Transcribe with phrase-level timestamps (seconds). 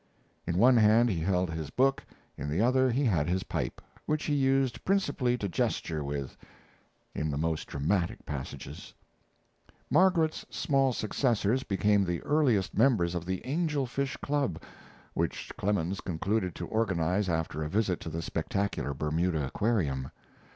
[0.47, 2.03] In one hand he held his book,
[2.35, 6.35] in the other he had his pipe, which he used principally to gesture with
[7.13, 8.95] in the most dramatic passages.
[9.91, 14.59] Margaret's small successors became the earliest members of the Angel Fish Club,
[15.13, 20.09] which Clemens concluded to organize after a visit to the spectacular Bermuda aquarium.